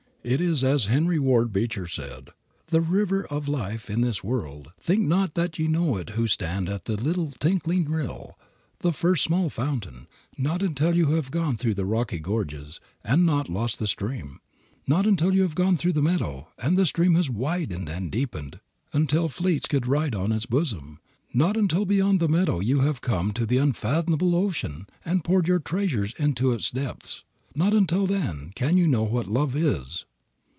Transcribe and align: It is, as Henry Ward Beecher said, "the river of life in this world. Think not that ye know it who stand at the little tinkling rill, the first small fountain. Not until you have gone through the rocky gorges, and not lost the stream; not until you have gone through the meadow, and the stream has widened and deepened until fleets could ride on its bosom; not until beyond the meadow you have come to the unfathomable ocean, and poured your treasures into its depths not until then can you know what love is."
It 0.23 0.39
is, 0.39 0.63
as 0.63 0.85
Henry 0.85 1.17
Ward 1.17 1.51
Beecher 1.51 1.87
said, 1.87 2.29
"the 2.67 2.79
river 2.79 3.25
of 3.25 3.47
life 3.47 3.89
in 3.89 4.01
this 4.01 4.23
world. 4.23 4.71
Think 4.79 5.01
not 5.01 5.33
that 5.33 5.57
ye 5.57 5.67
know 5.67 5.97
it 5.97 6.11
who 6.11 6.27
stand 6.27 6.69
at 6.69 6.85
the 6.85 6.95
little 6.95 7.31
tinkling 7.31 7.85
rill, 7.89 8.37
the 8.81 8.93
first 8.93 9.23
small 9.23 9.49
fountain. 9.49 10.05
Not 10.37 10.61
until 10.61 10.95
you 10.95 11.13
have 11.13 11.31
gone 11.31 11.57
through 11.57 11.73
the 11.73 11.87
rocky 11.87 12.19
gorges, 12.19 12.79
and 13.03 13.25
not 13.25 13.49
lost 13.49 13.79
the 13.79 13.87
stream; 13.87 14.39
not 14.85 15.07
until 15.07 15.33
you 15.33 15.41
have 15.41 15.55
gone 15.55 15.75
through 15.75 15.93
the 15.93 16.03
meadow, 16.03 16.49
and 16.59 16.77
the 16.77 16.85
stream 16.85 17.15
has 17.15 17.31
widened 17.31 17.89
and 17.89 18.11
deepened 18.11 18.59
until 18.93 19.27
fleets 19.27 19.65
could 19.65 19.87
ride 19.87 20.13
on 20.13 20.31
its 20.31 20.45
bosom; 20.45 20.99
not 21.33 21.57
until 21.57 21.83
beyond 21.83 22.19
the 22.19 22.29
meadow 22.29 22.59
you 22.59 22.81
have 22.81 23.01
come 23.01 23.31
to 23.33 23.47
the 23.47 23.57
unfathomable 23.57 24.35
ocean, 24.35 24.85
and 25.03 25.23
poured 25.23 25.47
your 25.47 25.57
treasures 25.57 26.13
into 26.19 26.51
its 26.51 26.69
depths 26.69 27.23
not 27.55 27.73
until 27.73 28.05
then 28.05 28.51
can 28.53 28.77
you 28.77 28.85
know 28.85 29.01
what 29.01 29.25
love 29.25 29.55
is." 29.55 30.05